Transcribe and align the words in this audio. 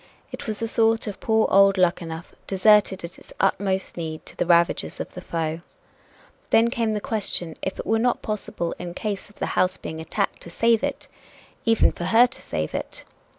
It 0.31 0.47
was 0.47 0.57
the 0.57 0.67
thought 0.67 1.05
of 1.05 1.19
poor 1.19 1.47
old 1.51 1.77
Luckenough 1.77 2.33
"deserted 2.47 3.03
at 3.03 3.19
its 3.19 3.31
utmost 3.39 3.95
need" 3.97 4.25
to 4.25 4.35
the 4.35 4.47
ravages 4.47 4.99
of 4.99 5.13
the 5.13 5.21
foe. 5.21 5.61
Then 6.49 6.71
came 6.71 6.93
the 6.93 6.99
question 6.99 7.53
if 7.61 7.77
it 7.77 7.85
were 7.85 7.99
not 7.99 8.23
possible, 8.23 8.73
in 8.79 8.95
case 8.95 9.29
of 9.29 9.35
the 9.35 9.45
house 9.53 9.77
being 9.77 9.99
attacked, 10.01 10.41
to 10.41 10.49
save 10.49 10.81
it 10.83 11.07
even 11.65 11.91
for 11.91 12.05
her 12.05 12.25
to 12.25 12.41
save 12.41 12.73
it. 12.73 13.05